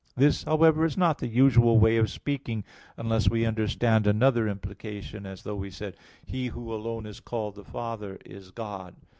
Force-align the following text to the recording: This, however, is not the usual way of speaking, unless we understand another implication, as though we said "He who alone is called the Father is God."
This, 0.17 0.41
however, 0.45 0.83
is 0.83 0.97
not 0.97 1.19
the 1.19 1.27
usual 1.27 1.77
way 1.77 1.97
of 1.97 2.09
speaking, 2.09 2.63
unless 2.97 3.29
we 3.29 3.45
understand 3.45 4.07
another 4.07 4.47
implication, 4.47 5.27
as 5.27 5.43
though 5.43 5.55
we 5.57 5.69
said 5.69 5.95
"He 6.25 6.47
who 6.47 6.73
alone 6.73 7.05
is 7.05 7.19
called 7.19 7.53
the 7.53 7.63
Father 7.63 8.17
is 8.25 8.49
God." 8.49 8.95